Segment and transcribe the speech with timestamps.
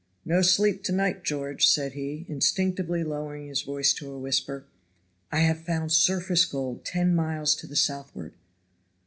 [0.25, 4.65] "No sleep to night, George," said he, instinctively lowering his voice to a whisper;
[5.31, 8.33] "I have found surface gold ten miles to the southward."